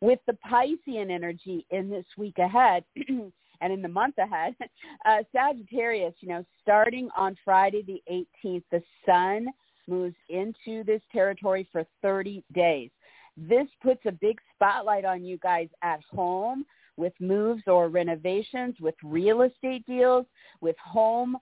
[0.00, 2.84] With the Piscean energy in this week ahead,
[3.62, 4.54] and in the month ahead,
[5.06, 8.02] uh, Sagittarius, you know, starting on Friday the
[8.44, 9.46] 18th, the sun
[9.88, 12.90] moves into this territory for 30 days.
[13.36, 18.94] This puts a big spotlight on you guys at home with moves or renovations, with
[19.02, 20.26] real estate deals,
[20.60, 21.38] with home,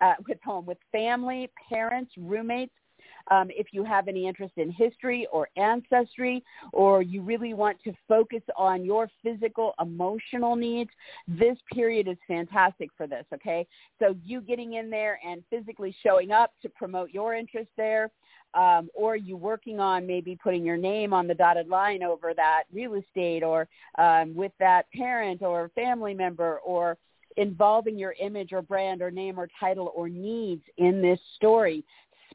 [0.00, 2.72] uh, with home, with family, parents, roommates,
[3.30, 7.92] um, if you have any interest in history or ancestry, or you really want to
[8.08, 10.90] focus on your physical, emotional needs,
[11.26, 13.66] this period is fantastic for this, okay?
[13.98, 18.10] So you getting in there and physically showing up to promote your interest there,
[18.54, 22.64] um, or you working on maybe putting your name on the dotted line over that
[22.72, 26.98] real estate or um, with that parent or family member or
[27.36, 31.84] involving your image or brand or name or title or needs in this story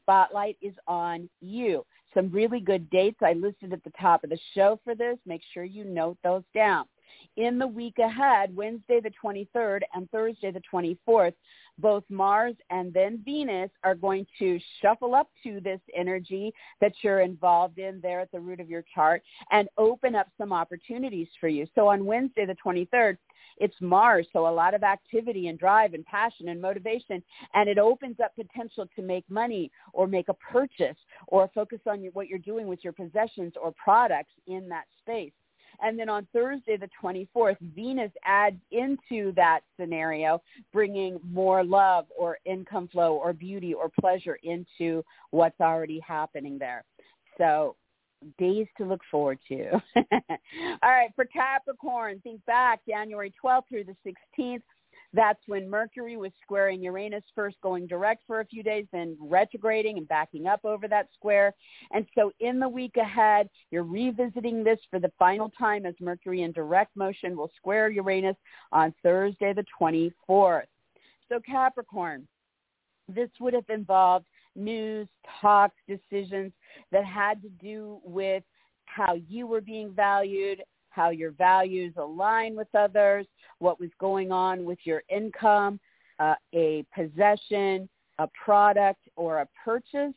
[0.08, 1.84] spotlight is on you.
[2.14, 5.18] Some really good dates I listed at the top of the show for this.
[5.26, 6.86] Make sure you note those down.
[7.36, 11.34] In the week ahead, Wednesday the 23rd and Thursday the 24th,
[11.78, 17.20] both Mars and then Venus are going to shuffle up to this energy that you're
[17.20, 21.48] involved in there at the root of your chart and open up some opportunities for
[21.48, 21.66] you.
[21.74, 23.16] So on Wednesday the 23rd,
[23.58, 27.22] it's Mars, so a lot of activity and drive and passion and motivation,
[27.54, 30.96] and it opens up potential to make money or make a purchase
[31.28, 35.32] or focus on what you're doing with your possessions or products in that space.
[35.80, 42.38] And then on Thursday, the 24th, Venus adds into that scenario, bringing more love or
[42.44, 46.84] income flow or beauty or pleasure into what's already happening there.
[47.36, 47.76] So
[48.38, 49.70] days to look forward to.
[49.96, 53.96] All right, for Capricorn, think back January 12th through the
[54.38, 54.62] 16th.
[55.14, 59.96] That's when Mercury was squaring Uranus first going direct for a few days, then retrograding
[59.96, 61.54] and backing up over that square.
[61.92, 66.42] And so in the week ahead, you're revisiting this for the final time as Mercury
[66.42, 68.36] in direct motion will square Uranus
[68.70, 70.64] on Thursday the 24th.
[71.30, 72.28] So Capricorn,
[73.08, 75.08] this would have involved news,
[75.40, 76.52] talks, decisions
[76.92, 78.42] that had to do with
[78.84, 83.26] how you were being valued, how your values align with others,
[83.58, 85.78] what was going on with your income,
[86.18, 90.14] uh, a possession, a product, or a purchase.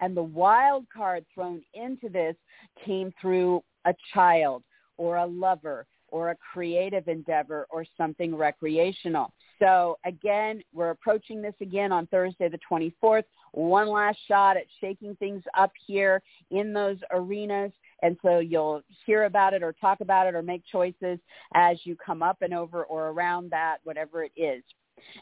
[0.00, 2.36] And the wild card thrown into this
[2.84, 4.62] came through a child
[4.96, 9.32] or a lover or a creative endeavor or something recreational.
[9.58, 13.24] So again, we're approaching this again on Thursday the 24th.
[13.52, 17.72] One last shot at shaking things up here in those arenas
[18.02, 21.18] And so you'll hear about it or talk about it or make choices
[21.54, 24.62] as you come up and over or around that, whatever it is.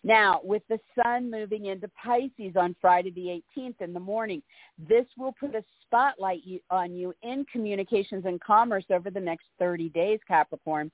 [0.02, 4.42] Now, with the sun moving into Pisces on Friday the 18th in the morning,
[4.78, 9.88] this will put a spotlight on you in communications and commerce over the next 30
[9.90, 10.90] days, Capricorn.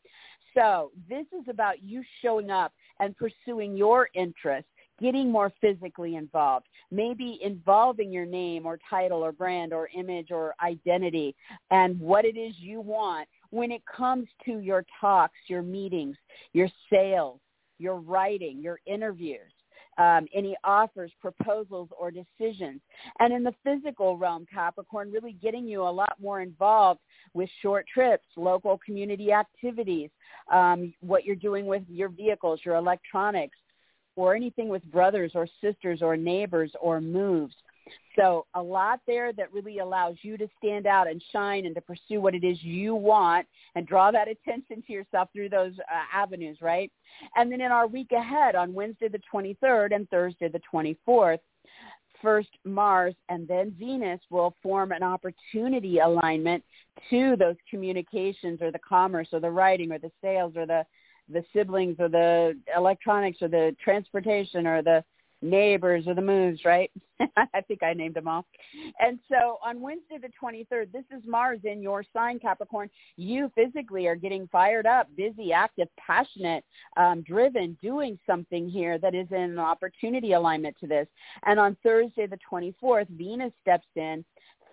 [0.55, 4.70] So this is about you showing up and pursuing your interests
[5.01, 10.55] getting more physically involved, maybe involving your name or title or brand or image or
[10.62, 11.34] identity
[11.70, 16.16] and what it is you want when it comes to your talks, your meetings,
[16.53, 17.40] your sales,
[17.78, 19.53] your writing, your interviews,
[19.99, 22.80] um, any offers, proposals, or decisions.
[23.18, 27.01] And in the physical realm, Capricorn, really getting you a lot more involved
[27.32, 30.11] with short trips, local community activities,
[30.53, 33.57] um, what you're doing with your vehicles, your electronics,
[34.17, 37.55] or anything with brothers or sisters or neighbors or moves.
[38.17, 41.81] So a lot there that really allows you to stand out and shine and to
[41.81, 46.05] pursue what it is you want and draw that attention to yourself through those uh,
[46.12, 46.91] avenues, right?
[47.37, 51.39] And then in our week ahead on Wednesday the 23rd and Thursday the 24th,
[52.23, 56.64] first Mars and then Venus will form an opportunity alignment
[57.11, 60.85] to those communications or the commerce or the writing or the sales or the
[61.33, 65.05] the siblings or the electronics or the transportation or the
[65.43, 66.91] neighbors or the moves, right?
[67.37, 68.47] I think I named them all.
[69.01, 72.91] And so on Wednesday the 23rd, this is Mars in your sign, Capricorn.
[73.16, 76.64] You physically are getting fired up, busy, active, passionate,
[76.97, 81.07] um, driven, doing something here that is in an opportunity alignment to this.
[81.45, 84.24] And on Thursday the 24th, Venus steps in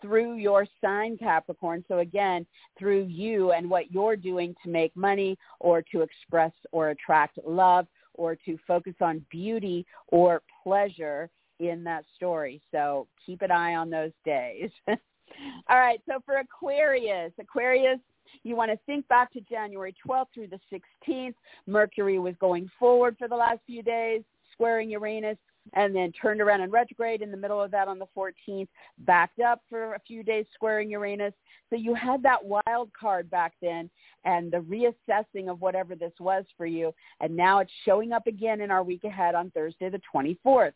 [0.03, 1.83] through your sign Capricorn.
[1.87, 2.45] So again,
[2.77, 7.87] through you and what you're doing to make money or to express or attract love
[8.13, 11.29] or to focus on beauty or pleasure
[11.59, 12.61] in that story.
[12.71, 14.69] So keep an eye on those days.
[14.87, 17.99] All right, so for Aquarius, Aquarius,
[18.43, 20.59] you want to think back to January 12th through the
[21.07, 21.35] 16th.
[21.65, 25.37] Mercury was going forward for the last few days, squaring Uranus
[25.73, 28.67] and then turned around in retrograde in the middle of that on the 14th,
[28.99, 31.33] backed up for a few days squaring Uranus.
[31.69, 33.89] So you had that wild card back then
[34.25, 36.93] and the reassessing of whatever this was for you.
[37.21, 40.73] And now it's showing up again in our week ahead on Thursday the 24th.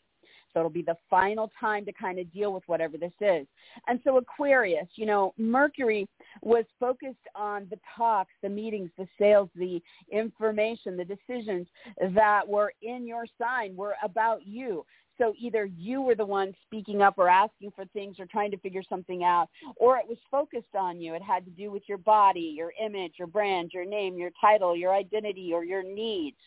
[0.58, 3.46] So it'll be the final time to kind of deal with whatever this is.
[3.88, 6.08] And so Aquarius, you know, Mercury
[6.42, 9.80] was focused on the talks, the meetings, the sales, the
[10.12, 11.68] information, the decisions
[12.16, 14.84] that were in your sign were about you.
[15.18, 18.58] So either you were the one speaking up or asking for things or trying to
[18.58, 21.14] figure something out, or it was focused on you.
[21.14, 24.76] It had to do with your body, your image, your brand, your name, your title,
[24.76, 26.38] your identity, or your needs.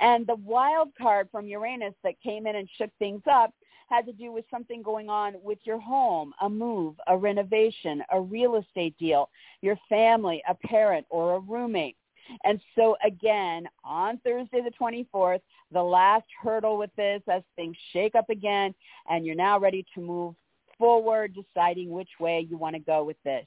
[0.00, 3.52] And the wild card from Uranus that came in and shook things up
[3.88, 8.20] had to do with something going on with your home, a move, a renovation, a
[8.20, 9.28] real estate deal,
[9.60, 11.96] your family, a parent, or a roommate.
[12.44, 15.40] And so again, on Thursday the 24th,
[15.72, 18.74] the last hurdle with this as things shake up again
[19.08, 20.34] and you're now ready to move
[20.78, 23.46] forward, deciding which way you want to go with this.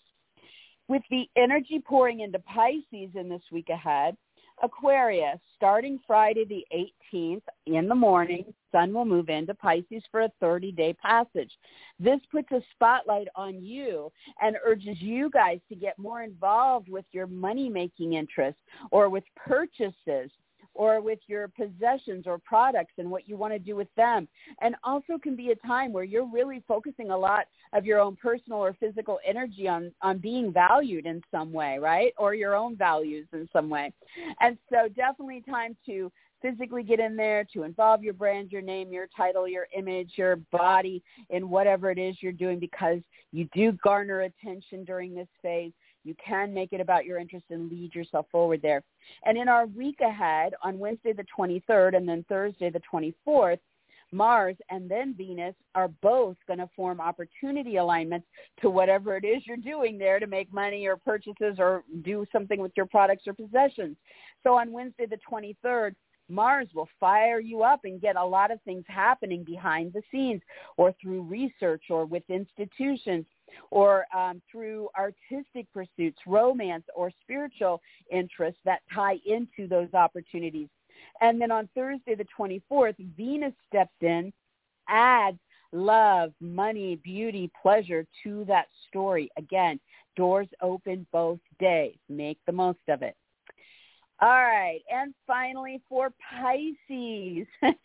[0.88, 4.16] With the energy pouring into Pisces in this week ahead,
[4.64, 6.66] Aquarius, starting Friday the
[7.14, 11.52] 18th in the morning, Sun will move into Pisces for a 30-day passage.
[12.00, 17.06] This puts a spotlight on you and urges you guys to get more involved with
[17.12, 20.32] your money-making interests or with purchases
[20.78, 24.28] or with your possessions or products and what you want to do with them.
[24.62, 28.16] And also can be a time where you're really focusing a lot of your own
[28.16, 32.14] personal or physical energy on, on being valued in some way, right?
[32.18, 33.92] Or your own values in some way.
[34.40, 36.12] And so definitely time to
[36.42, 40.36] physically get in there to involve your brand, your name, your title, your image, your
[40.52, 41.02] body
[41.32, 43.00] in whatever it is you're doing because
[43.32, 45.72] you do garner attention during this phase.
[46.08, 48.82] You can make it about your interest and lead yourself forward there.
[49.26, 53.60] And in our week ahead, on Wednesday the 23rd and then Thursday the 24th,
[54.14, 58.26] Mars and then Venus are both going to form opportunity alignments
[58.62, 62.62] to whatever it is you're doing there to make money or purchases or do something
[62.62, 63.98] with your products or possessions.
[64.44, 65.94] So on Wednesday the 23rd,
[66.30, 70.42] Mars will fire you up and get a lot of things happening behind the scenes
[70.78, 73.26] or through research or with institutions
[73.72, 77.82] or um, through artistic pursuits, romance, or spiritual
[78.12, 80.70] interests that tie into those opportunities.
[81.22, 84.34] And then on Thursday, the 24th, Venus steps in,
[84.88, 85.38] adds
[85.72, 89.30] love, money, beauty, pleasure to that story.
[89.38, 89.80] Again,
[90.16, 91.96] doors open both days.
[92.10, 93.16] Make the most of it.
[94.20, 94.80] All right.
[94.90, 97.46] And finally, for Pisces,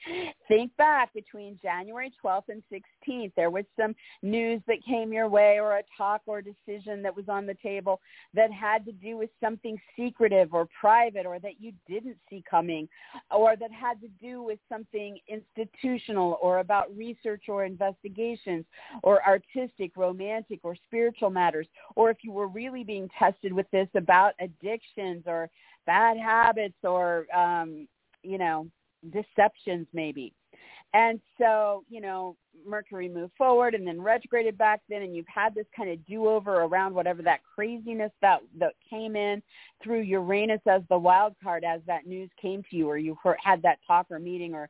[0.48, 3.32] think back between January 12th and 16th.
[3.36, 7.26] There was some news that came your way or a talk or decision that was
[7.28, 8.00] on the table
[8.32, 12.88] that had to do with something secretive or private or that you didn't see coming
[13.30, 18.64] or that had to do with something institutional or about research or investigations
[19.02, 21.66] or artistic, romantic, or spiritual matters.
[21.94, 25.50] Or if you were really being tested with this about addictions or
[25.86, 27.86] bad habits or um,
[28.22, 28.66] you know
[29.12, 30.32] deceptions maybe.
[30.94, 35.54] And so, you know, Mercury moved forward and then retrograded back then and you've had
[35.54, 39.42] this kind of do-over around whatever that craziness that, that came in
[39.82, 43.38] through Uranus as the wild card as that news came to you or you heard,
[43.42, 44.68] had that talk or meeting or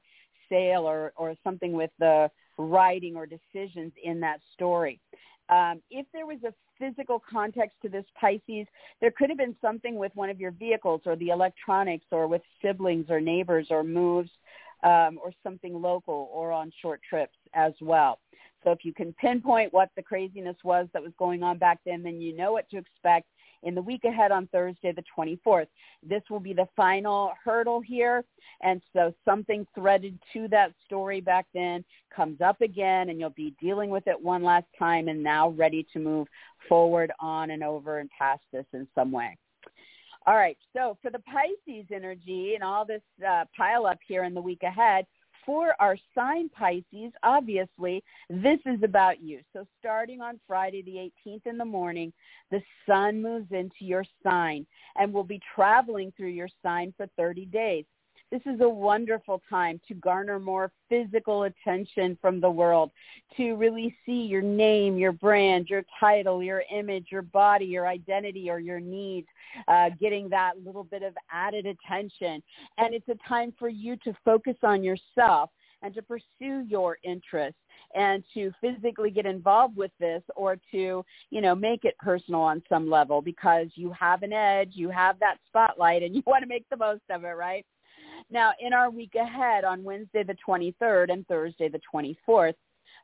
[0.48, 5.00] sale or, or something with the writing or decisions in that story.
[5.48, 8.66] Um, if there was a physical context to this Pisces,
[9.00, 12.42] there could have been something with one of your vehicles or the electronics or with
[12.62, 14.30] siblings or neighbors or moves
[14.82, 18.18] um, or something local or on short trips as well.
[18.64, 22.02] So if you can pinpoint what the craziness was that was going on back then,
[22.02, 23.26] then you know what to expect
[23.62, 25.66] in the week ahead on Thursday, the 24th.
[26.02, 28.24] This will be the final hurdle here.
[28.62, 31.84] And so something threaded to that story back then
[32.14, 35.86] comes up again and you'll be dealing with it one last time and now ready
[35.92, 36.28] to move
[36.68, 39.36] forward on and over and past this in some way.
[40.24, 44.34] All right, so for the Pisces energy and all this uh, pile up here in
[44.34, 45.04] the week ahead,
[45.44, 49.40] for our sign Pisces, obviously, this is about you.
[49.52, 52.12] So starting on Friday the 18th in the morning,
[52.50, 54.66] the sun moves into your sign
[54.96, 57.84] and will be traveling through your sign for 30 days.
[58.32, 62.90] This is a wonderful time to garner more physical attention from the world,
[63.36, 68.48] to really see your name, your brand, your title, your image, your body, your identity,
[68.48, 69.28] or your needs,
[69.68, 72.42] uh, getting that little bit of added attention.
[72.78, 75.50] And it's a time for you to focus on yourself
[75.82, 77.60] and to pursue your interests
[77.94, 82.62] and to physically get involved with this or to, you know, make it personal on
[82.66, 86.48] some level because you have an edge, you have that spotlight and you want to
[86.48, 87.66] make the most of it, right?
[88.30, 92.54] Now, in our week ahead on Wednesday the 23rd and Thursday the 24th,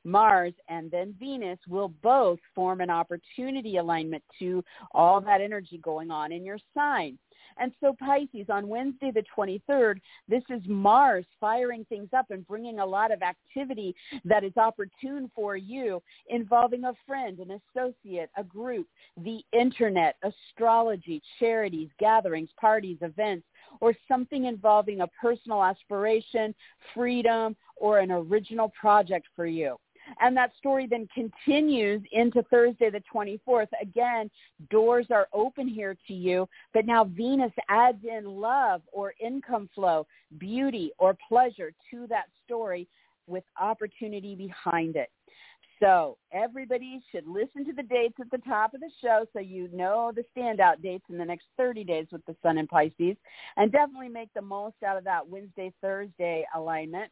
[0.04, 6.10] Mars and then Venus will both form an opportunity alignment to all that energy going
[6.10, 7.18] on in your sign.
[7.60, 12.78] And so Pisces, on Wednesday the 23rd, this is Mars firing things up and bringing
[12.78, 13.94] a lot of activity
[14.24, 21.20] that is opportune for you involving a friend, an associate, a group, the internet, astrology,
[21.38, 23.46] charities, gatherings, parties, events,
[23.80, 26.54] or something involving a personal aspiration,
[26.94, 29.76] freedom, or an original project for you.
[30.20, 33.68] And that story then continues into Thursday the 24th.
[33.80, 34.30] Again,
[34.70, 40.06] doors are open here to you, but now Venus adds in love or income flow,
[40.38, 42.88] beauty or pleasure to that story
[43.26, 45.10] with opportunity behind it.
[45.80, 49.68] So everybody should listen to the dates at the top of the show so you
[49.72, 53.16] know the standout dates in the next 30 days with the Sun in Pisces.
[53.56, 57.10] And definitely make the most out of that Wednesday, Thursday alignment.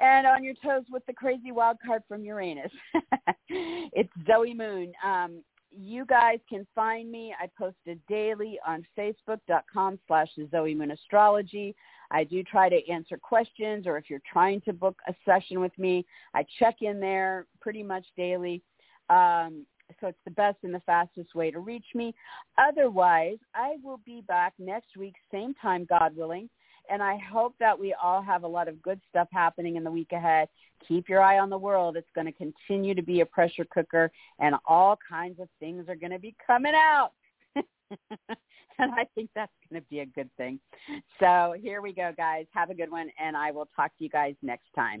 [0.00, 2.72] And on your toes with the crazy wild card from Uranus.
[3.48, 4.92] it's Zoe Moon.
[5.04, 7.34] Um, you guys can find me.
[7.38, 11.74] I post it daily on facebook.com slash Zoe Moon Astrology.
[12.10, 15.76] I do try to answer questions or if you're trying to book a session with
[15.78, 16.04] me,
[16.34, 18.62] I check in there pretty much daily.
[19.10, 19.66] Um,
[20.00, 22.14] so it's the best and the fastest way to reach me.
[22.58, 26.48] Otherwise, I will be back next week, same time, God willing.
[26.88, 29.90] And I hope that we all have a lot of good stuff happening in the
[29.90, 30.48] week ahead.
[30.86, 31.96] Keep your eye on the world.
[31.96, 35.96] It's going to continue to be a pressure cooker and all kinds of things are
[35.96, 37.12] going to be coming out.
[38.78, 40.60] and I think that's going to be a good thing.
[41.20, 42.46] So here we go, guys.
[42.52, 45.00] Have a good one, and I will talk to you guys next time.